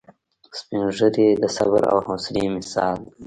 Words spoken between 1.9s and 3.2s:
او حوصلې مثال دی